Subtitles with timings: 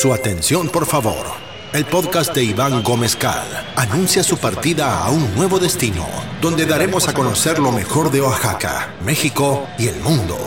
[0.00, 1.26] Su atención, por favor.
[1.72, 6.06] El podcast de Iván Gómez Cal anuncia su partida a un nuevo destino,
[6.40, 10.38] donde daremos a conocer lo mejor de Oaxaca, México y el mundo.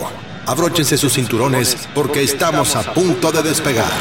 [0.46, 3.92] Abróchense sus cinturones porque estamos a punto de despegar.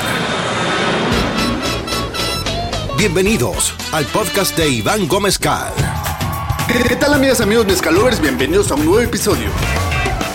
[2.97, 5.75] Bienvenidos al podcast de Iván Gómez Cal.
[6.69, 8.21] ¿Qué tal amigas, amigos mezcalovers?
[8.21, 9.51] Bienvenidos a un nuevo episodio.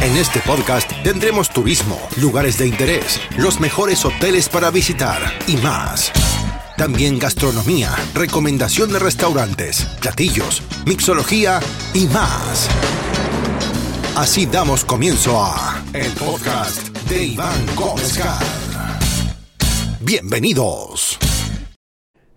[0.05, 6.11] En este podcast tendremos turismo, lugares de interés, los mejores hoteles para visitar y más.
[6.77, 11.59] También gastronomía, recomendación de restaurantes, platillos, mixología
[11.95, 12.69] y más.
[14.15, 18.19] Así damos comienzo a el podcast de Iván Gómez.
[20.01, 21.17] Bienvenidos.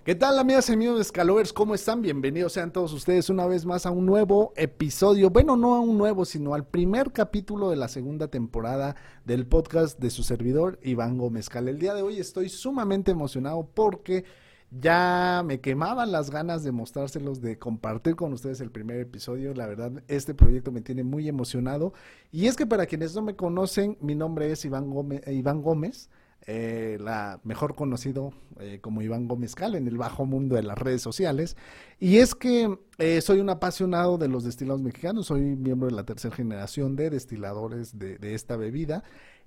[0.08, 1.52] ¿Qué tal, amigas y amigos de Scalovers?
[1.52, 2.00] ¿Cómo están?
[2.00, 5.28] Bienvenidos sean todos ustedes una vez más a un nuevo episodio.
[5.28, 10.00] Bueno, no a un nuevo, sino al primer capítulo de la segunda temporada del podcast
[10.00, 11.68] de su servidor, Iván Gómez Cal.
[11.68, 14.24] El día de hoy estoy sumamente emocionado porque
[14.70, 19.52] ya me quemaban las ganas de mostrárselos, de compartir con ustedes el primer episodio.
[19.52, 21.92] La verdad, este proyecto me tiene muy emocionado.
[22.32, 25.28] Y es que para quienes no me conocen, mi nombre es Iván Gómez.
[25.28, 26.08] Iván Gómez
[26.46, 30.78] eh, la mejor conocido eh, como Iván Gómez Cal en el bajo mundo de las
[30.78, 31.56] redes sociales.
[32.00, 36.04] Y es que eh, soy un apasionado de los destilados mexicanos, soy miembro de la
[36.04, 39.04] tercera generación de destiladores de, esta bebida.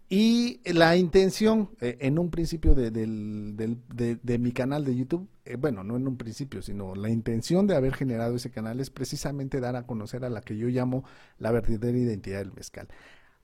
[0.09, 6.05] Y la intención en un principio de, de, mi canal de YouTube, bueno, no en
[6.05, 10.26] un principio, sino la intención de haber generado ese canal es precisamente dar a conocer
[10.26, 11.05] a la que yo llamo
[11.39, 12.89] la verdadera identidad del mezcal.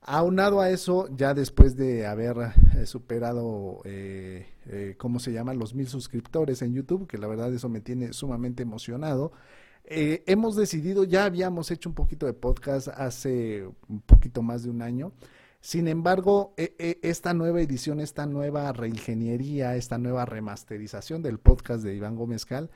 [0.09, 2.37] Aunado a eso, ya después de haber
[2.77, 5.53] eh, superado, eh, eh, ¿cómo se llama?
[5.53, 9.33] Los mil suscriptores en YouTube, que la verdad eso me tiene sumamente emocionado.
[9.83, 14.81] hemos decidido, ya habíamos hecho un poquito de podcast hace un poquito más de un
[14.81, 15.11] año.
[15.59, 22.15] Sin embargo, esta nueva edición, esta nueva reingeniería, esta nueva remasterización del podcast de Iván
[22.15, 22.69] Gómez Cal,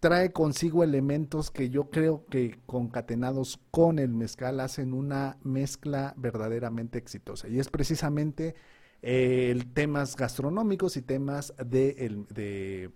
[0.00, 6.98] trae consigo elementos que yo creo que concatenados con el mezcal hacen una mezcla verdaderamente
[6.98, 7.48] exitosa.
[7.48, 8.54] Y es precisamente
[9.02, 12.92] eh, el temas gastronómicos y temas de,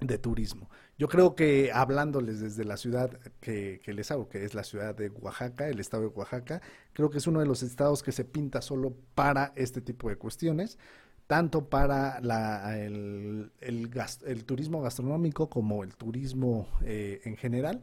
[0.00, 0.70] de, turismo.
[0.96, 4.94] Yo creo que hablándoles desde la ciudad que, que, les hago, que es la ciudad
[4.94, 6.60] de Oaxaca, el estado de Oaxaca,
[6.92, 10.16] creo que es uno de los estados que se pinta solo para este tipo de
[10.16, 10.78] cuestiones
[11.28, 17.82] tanto para la, el, el, turismo gastronómico como el turismo eh, en general.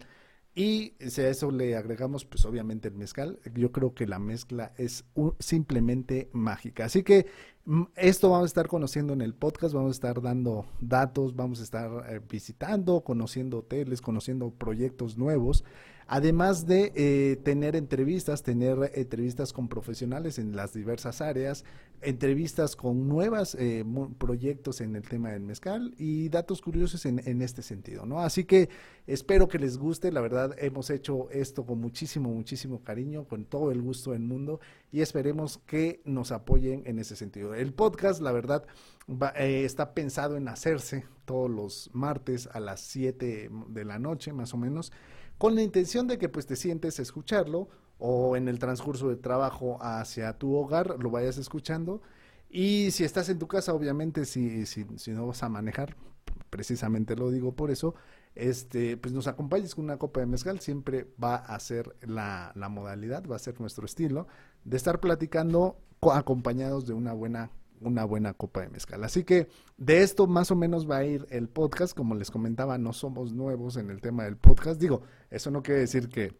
[0.56, 4.74] Y si a eso le agregamos, pues obviamente el mezcal, yo creo que la mezcla
[4.78, 5.06] es
[5.38, 6.86] simplemente mágica.
[6.86, 7.28] Así que
[7.66, 11.60] mm, esto vamos a estar conociendo en el podcast, vamos a estar dando datos, vamos
[11.60, 15.64] a estar eh, visitando, conociendo hoteles, conociendo proyectos nuevos.
[16.08, 21.66] Además de eh, tener entrevistas, tener entrevistas con profesionales en las diversas áreas,
[22.02, 23.84] entrevistas con nuevos eh,
[24.20, 28.22] proyectos en el tema del mezcal y datos curiosos en, este sentido, ¿no?
[28.22, 28.70] Así que
[29.08, 33.72] espero que les guste, la verdad hemos hecho esto con muchísimo, muchísimo cariño, con todo
[33.72, 34.60] el gusto del mundo
[34.92, 37.56] y esperemos que nos apoyen en ese sentido.
[37.56, 38.64] El podcast, la verdad,
[39.38, 44.54] eh, está pensado en hacerse todos los martes a las 7 de la noche, más
[44.54, 44.92] o menos
[45.38, 49.78] con la intención de que pues te sientes escucharlo o en el transcurso de trabajo
[49.82, 52.02] hacia tu hogar lo vayas escuchando.
[52.50, 55.96] Y si estás en tu casa, obviamente, si, si, si no vas a manejar,
[56.50, 57.96] precisamente lo digo por eso,
[58.36, 62.70] este, pues nos acompañes con una copa de mezcal, siempre va a ser la, la
[62.70, 64.28] modalidad, va a ser nuestro estilo
[64.64, 65.78] de estar platicando
[66.14, 69.04] acompañados de una buena una buena copa de mezcal.
[69.04, 69.48] Así que
[69.78, 71.96] de esto más o menos va a ir el podcast.
[71.96, 74.80] Como les comentaba, no somos nuevos en el tema del podcast.
[74.80, 76.36] Digo, eso no quiere decir que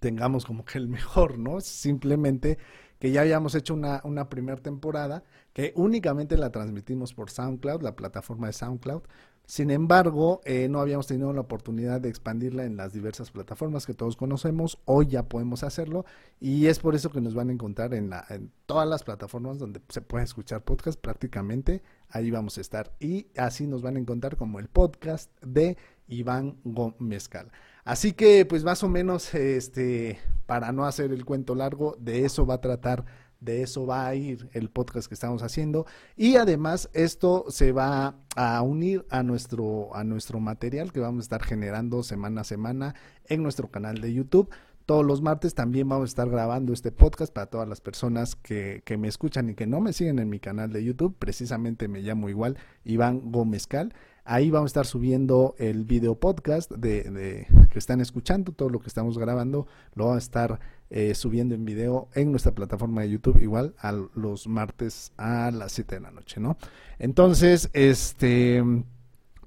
[0.00, 1.60] tengamos como que el mejor, ¿no?
[1.60, 2.58] Simplemente
[2.98, 5.22] que ya habíamos hecho una, una primera temporada
[5.52, 9.02] que únicamente la transmitimos por SoundCloud, la plataforma de SoundCloud,
[9.46, 13.94] sin embargo, eh, no habíamos tenido la oportunidad de expandirla en las diversas plataformas que
[13.94, 14.80] todos conocemos.
[14.86, 16.04] Hoy ya podemos hacerlo
[16.40, 19.60] y es por eso que nos van a encontrar en, la, en todas las plataformas
[19.60, 21.80] donde se puede escuchar podcast prácticamente.
[22.08, 25.76] Ahí vamos a estar y así nos van a encontrar como el podcast de
[26.08, 27.52] Iván Gómezcal.
[27.84, 32.46] Así que pues más o menos este para no hacer el cuento largo, de eso
[32.46, 33.04] va a tratar
[33.40, 35.86] de eso va a ir el podcast que estamos haciendo
[36.16, 41.26] y además esto se va a unir a nuestro a nuestro material que vamos a
[41.26, 42.94] estar generando semana a semana
[43.26, 44.50] en nuestro canal de YouTube.
[44.86, 48.82] Todos los martes también vamos a estar grabando este podcast para todas las personas que,
[48.84, 51.16] que me escuchan y que no me siguen en mi canal de YouTube.
[51.18, 53.94] Precisamente me llamo igual Iván Gómez Cal.
[54.24, 58.78] Ahí vamos a estar subiendo el video podcast de, de, que están escuchando, todo lo
[58.78, 60.60] que estamos grabando, lo vamos a estar
[60.90, 65.72] eh, subiendo en video en nuestra plataforma de YouTube, igual a los martes a las
[65.72, 66.56] 7 de la noche, ¿no?
[66.98, 68.62] Entonces, este,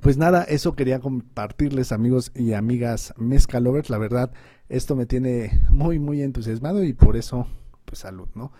[0.02, 3.90] pues nada, eso quería compartirles, amigos y amigas Mezcalovers.
[3.90, 4.32] La verdad,
[4.68, 7.48] esto me tiene muy, muy entusiasmado y por eso,
[7.86, 8.52] pues salud, ¿no?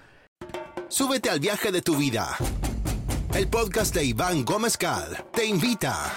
[0.88, 2.36] Súbete al viaje de tu vida.
[3.36, 6.14] El podcast de Iván Gómez Cal te invita.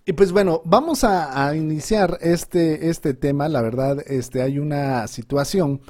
[0.06, 3.50] Y pues bueno, vamos a, iniciar este, este tema.
[3.50, 5.81] La verdad, este, hay una situación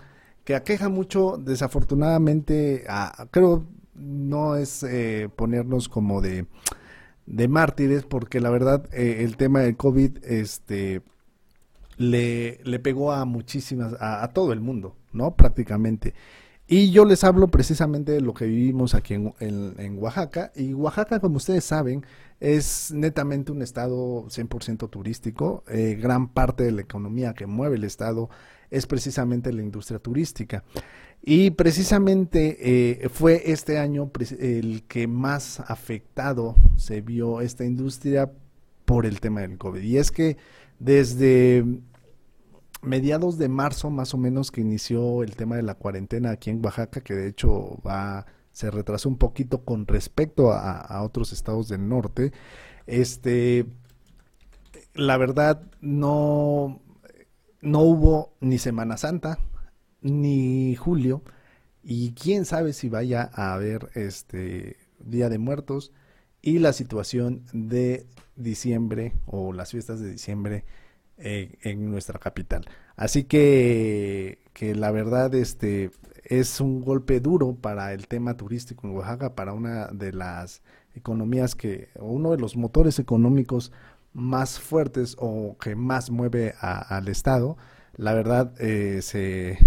[0.45, 2.85] que aqueja mucho, desafortunadamente,
[3.31, 6.45] creo no es eh, ponernos como de,
[7.25, 11.01] de mártires, porque la verdad eh, el tema del COVID este,
[11.97, 15.35] le, le pegó a muchísimas, a, todo el mundo, ¿no?
[15.35, 16.13] Prácticamente.
[16.67, 20.51] Y yo les hablo precisamente de lo que vivimos aquí en, en, en Oaxaca.
[20.55, 22.05] Y Oaxaca, como ustedes saben,
[22.39, 25.63] es netamente un estado 100% turístico.
[25.69, 28.29] Eh, gran parte de la economía que mueve el estado
[28.69, 30.63] es precisamente la industria turística.
[31.21, 32.57] Y precisamente
[33.03, 38.31] eh, fue este año el que más afectado se vio esta industria
[38.87, 39.81] por el tema del COVID.
[39.81, 40.37] Y es que
[40.79, 41.65] desde
[42.81, 46.63] mediados de marzo más o menos que inició el tema de la cuarentena aquí en
[46.63, 51.67] Oaxaca, que de hecho va se retrasó un poquito con respecto a, a otros estados
[51.67, 52.31] del norte.
[52.87, 53.65] Este,
[54.93, 56.81] la verdad no
[57.61, 59.37] no hubo ni Semana Santa
[60.01, 61.23] ni julio
[61.83, 65.91] y quién sabe si vaya a haber este Día de Muertos
[66.47, 68.05] y la situación de
[68.37, 70.63] diciembre o las fiestas de diciembre
[71.17, 72.69] eh, en nuestra capital.
[72.95, 75.91] Así que, que la verdad este
[76.23, 80.61] es un golpe duro para el tema turístico en Oaxaca, para una de las
[80.95, 83.73] economías que, uno de los motores económicos
[84.13, 87.57] más fuertes o que más mueve a, al Estado,
[87.97, 89.57] la verdad eh, se,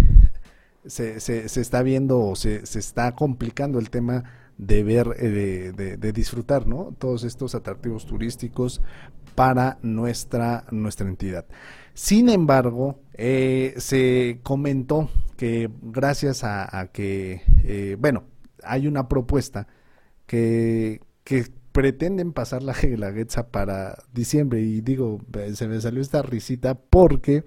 [0.87, 4.23] se, se, se, está viendo o se, se está complicando el tema
[4.61, 6.95] de ver, eh, de, de, disfrutar, ¿no?
[6.99, 8.79] Todos estos atractivos turísticos
[9.33, 11.45] para nuestra, nuestra entidad.
[11.95, 18.25] Sin embargo, eh, se comentó que gracias a, a que, eh, bueno,
[18.63, 19.67] hay una propuesta
[20.27, 25.21] que, que pretenden pasar la Guelaguetza para diciembre y digo,
[25.55, 27.45] se me salió esta risita porque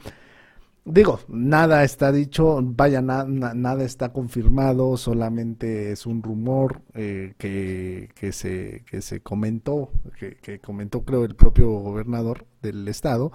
[0.85, 7.35] digo, nada está dicho, vaya, na, na, nada está confirmado, solamente es un rumor eh,
[7.39, 13.33] que, que, se, que se comentó, que, que comentó creo el propio gobernador del estado,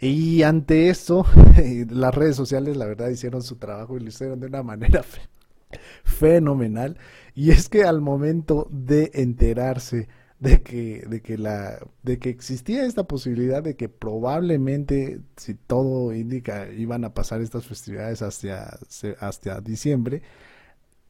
[0.00, 1.26] y ante eso,
[1.90, 5.04] las redes sociales, la verdad, hicieron su trabajo y lo hicieron de una manera
[6.04, 6.96] fenomenal.
[7.34, 10.08] Y es que al momento de enterarse
[10.40, 16.14] de que, de que la, de que existía esta posibilidad de que probablemente, si todo
[16.14, 20.22] indica, iban a pasar estas festividades hasta diciembre,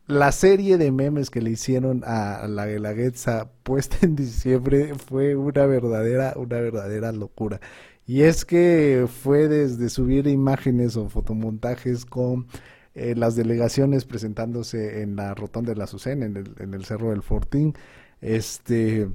[0.09, 5.65] la serie de memes que le hicieron a la Guelaguetza puesta en diciembre fue una
[5.67, 7.61] verdadera, una verdadera locura.
[8.07, 12.49] Y es que fue desde subir imágenes o fotomontajes con
[12.95, 17.11] eh, las delegaciones presentándose en la rotonda de la Azucena, en el, en el Cerro
[17.11, 17.75] del Fortín,
[18.21, 19.09] este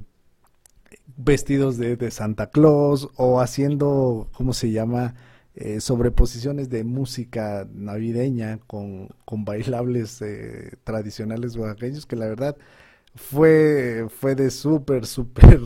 [1.16, 5.14] vestidos de, de Santa Claus o haciendo, ¿cómo se llama?
[5.54, 12.56] Eh, sobreposiciones de música navideña con, con bailables eh, tradicionales oaxaqueños que la verdad
[13.14, 15.60] fue, fue de súper, súper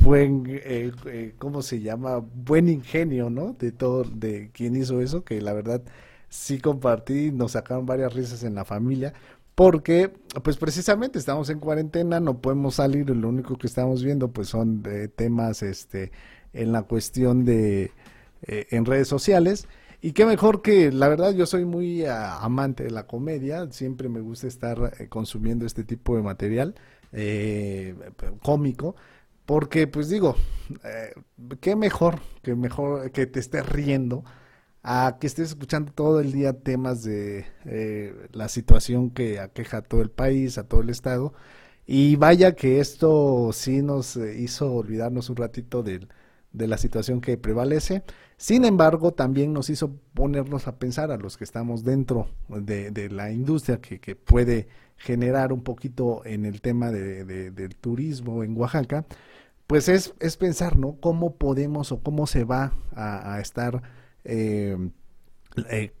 [0.00, 2.18] buen, eh, eh, ¿cómo se llama?
[2.18, 3.54] Buen ingenio, ¿no?
[3.58, 5.82] De todo, de quien hizo eso, que la verdad
[6.30, 9.12] sí compartí, nos sacaron varias risas en la familia,
[9.54, 10.10] porque
[10.42, 14.82] pues precisamente estamos en cuarentena, no podemos salir, lo único que estamos viendo pues son
[15.16, 16.12] temas este
[16.54, 17.92] en la cuestión de
[18.42, 19.68] eh, en redes sociales.
[20.02, 22.08] Y qué mejor que la verdad yo soy muy uh,
[22.40, 26.74] amante de la comedia, siempre me gusta estar eh, consumiendo este tipo de material
[27.12, 27.94] eh,
[28.42, 28.96] cómico
[29.50, 30.36] porque, pues digo,
[30.84, 31.12] eh,
[31.60, 34.22] qué mejor que mejor que te estés riendo
[34.82, 39.82] a que estés escuchando todo el día temas de eh, la situación que aqueja a
[39.82, 41.34] todo el país, a todo el estado.
[41.86, 46.06] Y vaya que esto sí nos eh, hizo olvidarnos un ratito de,
[46.52, 48.04] de la situación que prevalece.
[48.36, 53.10] Sin embargo, también nos hizo ponernos a pensar a los que estamos dentro de, de
[53.10, 58.42] la industria que, que, puede generar un poquito en el tema de, de, del turismo
[58.44, 59.06] en Oaxaca
[59.66, 60.96] pues es, es pensar, ¿no?
[61.00, 63.82] ¿Cómo podemos o cómo se va a estar
[64.24, 64.76] eh,
[65.70, 65.92] eh,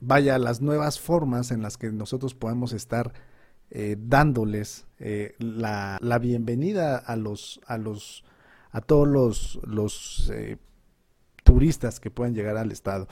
[0.00, 3.12] vaya, las nuevas formas en las que nosotros podemos estar
[3.70, 8.24] eh, dándoles eh, la, la, bienvenida a los, a los,
[8.70, 10.32] a todos los, los
[11.42, 13.08] turistas que puedan llegar al estado.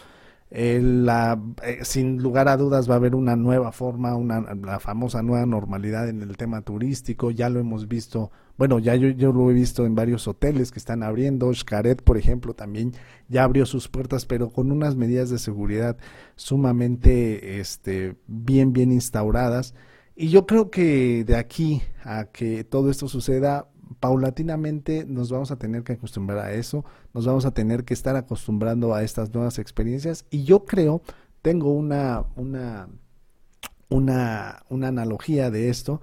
[0.51, 1.41] La,
[1.83, 6.09] sin lugar a dudas va a haber una nueva forma, una, la famosa nueva normalidad
[6.09, 9.85] en el tema turístico, ya lo hemos visto bueno, ya yo, yo, lo he visto
[9.85, 11.53] en varios hoteles que están abriendo.
[11.53, 12.93] Xcaret, por ejemplo, también
[13.29, 15.97] ya abrió sus puertas, pero con unas medidas de seguridad
[16.37, 19.75] sumamente este, bien, bien instauradas.
[20.15, 23.69] Y yo creo que de aquí a que todo esto suceda,
[24.05, 26.85] paulatinamente nos vamos a tener que acostumbrar a eso,
[27.15, 30.27] nos vamos a tener que estar acostumbrando a estas nuevas experiencias.
[30.29, 31.01] Y yo creo,
[31.41, 32.91] tengo una, una,
[33.89, 36.03] una, una analogía de esto,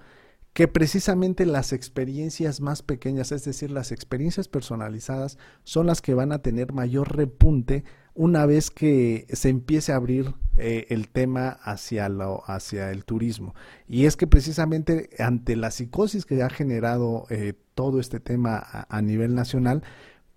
[0.53, 6.31] que precisamente las experiencias más pequeñas, es decir, las experiencias personalizadas, son las que van
[6.31, 7.84] a tener mayor repunte
[8.15, 13.53] una vez que se empiece a abrir eh, el tema hacia, lo, hacia el turismo.
[13.88, 19.02] Y es que precisamente ante la psicosis que ha generado eh, todo este tema a,
[19.02, 19.82] nivel nacional,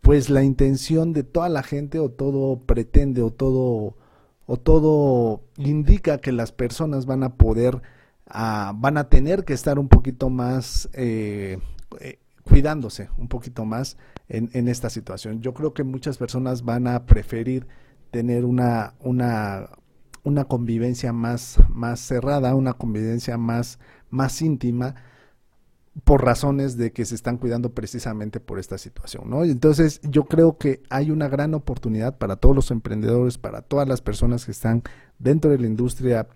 [0.01, 3.99] pues la intención de toda la gente o todo pretende o todo
[4.47, 7.83] o todo indica que las personas van a poder
[8.27, 11.59] van a tener que estar un poquito más eh,
[12.01, 13.99] eh, cuidándose, un poquito más
[14.31, 15.43] en, en, esta situación.
[15.43, 17.67] Yo creo que muchas personas van a preferir
[18.11, 19.69] tener una, una,
[20.23, 24.95] una convivencia más, más cerrada, una convivencia más, más íntima,
[26.03, 29.45] por razones de que se están cuidando precisamente por esta situación, ¿no?
[29.45, 34.01] Entonces, yo creo que hay una gran oportunidad para todos los emprendedores, para todas las
[34.01, 34.83] personas que están
[35.19, 36.27] dentro de la industria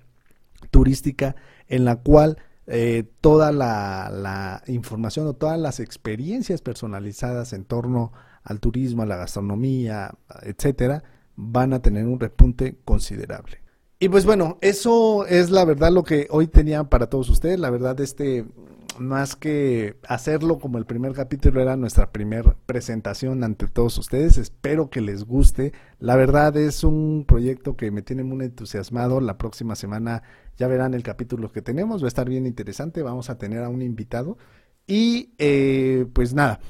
[0.70, 1.34] turística
[1.66, 8.12] en la cual eh, toda la, información o todas las experiencias personalizadas en torno
[8.44, 11.02] al turismo, a la gastronomía, etcétera,
[11.34, 13.58] van a tener un repunte considerable.
[13.98, 17.58] Y pues bueno, eso es la verdad lo que hoy tenía para todos ustedes.
[17.58, 18.44] La verdad, este
[19.00, 24.38] más que hacerlo como el primer capítulo era nuestra primera presentación ante todos ustedes.
[24.38, 25.72] Espero que les guste.
[25.98, 29.20] La verdad es un proyecto que me tiene muy entusiasmado.
[29.20, 30.22] La próxima semana
[30.56, 32.02] ya verán el capítulo que tenemos.
[32.02, 33.02] Va a estar bien interesante.
[33.02, 34.38] Vamos a tener a un invitado.
[34.86, 36.60] Y eh, pues nada.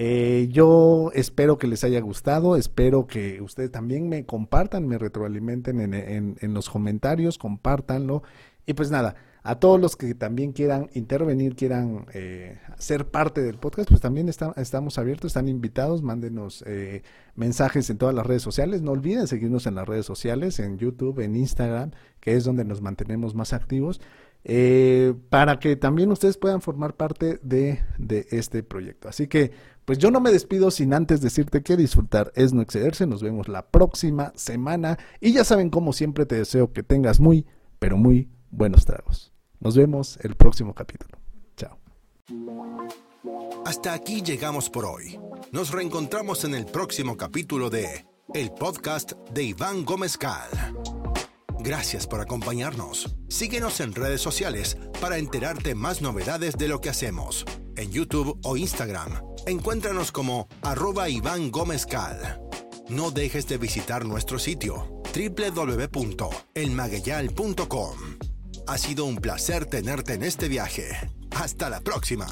[0.00, 5.80] Eh, yo espero que les haya gustado, espero que ustedes también me compartan, me retroalimenten
[5.92, 8.22] en, en los comentarios, compártanlo.
[8.64, 9.16] Y pues nada,
[9.48, 14.28] a todos los que también quieran intervenir, quieran eh, ser parte del podcast, pues también
[14.28, 17.02] estamos abiertos, están invitados, mándenos eh,
[17.34, 18.82] mensajes en todas las redes sociales.
[18.82, 22.82] No olviden seguirnos en las redes sociales, en YouTube, en Instagram, que es donde nos
[22.82, 24.02] mantenemos más activos,
[24.44, 29.08] eh, para que también ustedes puedan formar parte de, de este proyecto.
[29.08, 29.52] Así que,
[29.86, 33.06] pues yo no me despido sin antes decirte que disfrutar es no excederse.
[33.06, 37.46] Nos vemos la próxima semana y ya saben, como siempre, te deseo que tengas muy,
[37.78, 39.32] pero muy buenos tragos.
[39.60, 41.18] Nos vemos el próximo capítulo.
[41.56, 41.78] Chao.
[43.64, 45.18] Hasta aquí llegamos por hoy.
[45.52, 50.48] Nos reencontramos en el próximo capítulo de El podcast de Iván Gómez Cal.
[51.60, 53.16] Gracias por acompañarnos.
[53.28, 57.44] Síguenos en redes sociales para enterarte más novedades de lo que hacemos.
[57.76, 59.20] En YouTube o Instagram.
[59.46, 62.40] Encuéntranos como arroba Iván Gómez Cal.
[62.88, 68.07] No dejes de visitar nuestro sitio www.elmagueyal.com
[68.68, 70.84] ha sido un placer tenerte en este viaje.
[71.34, 72.26] Hasta la próxima.